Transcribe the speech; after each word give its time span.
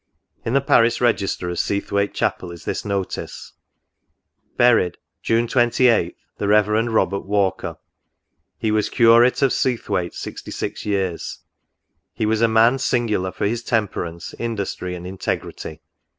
In 0.43 0.53
the 0.53 0.61
parish 0.61 0.99
register 0.99 1.47
of 1.51 1.59
Seathwaite 1.59 2.11
Chapel, 2.15 2.49
is 2.51 2.65
this 2.65 2.83
notice:" 2.83 3.53
Buried, 4.57 4.97
June 5.21 5.45
28th, 5.47 6.15
the 6.39 6.47
Rev. 6.47 6.69
Robert 6.87 7.23
Walker. 7.23 7.77
He 8.57 8.71
was 8.71 8.89
curate 8.89 9.43
of 9.43 9.51
Seathwaite 9.53 10.15
sixty 10.15 10.49
six 10.49 10.87
years. 10.87 11.41
He 12.15 12.25
was 12.25 12.41
a 12.41 12.47
man 12.47 12.77
singu 12.77 13.21
lar 13.21 13.31
for 13.31 13.45
his 13.45 13.61
temperance, 13.61 14.33
industry, 14.39 14.95
and 14.95 15.05
integrity." 15.05 15.81